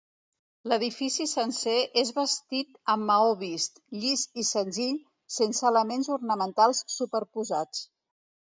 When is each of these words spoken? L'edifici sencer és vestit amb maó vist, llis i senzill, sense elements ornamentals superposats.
L'edifici 0.71 1.25
sencer 1.33 1.75
és 2.03 2.11
vestit 2.15 2.71
amb 2.95 3.05
maó 3.11 3.37
vist, 3.43 3.77
llis 3.99 4.25
i 4.43 4.47
senzill, 4.53 4.99
sense 5.39 5.71
elements 5.73 6.13
ornamentals 6.19 6.85
superposats. 6.99 7.87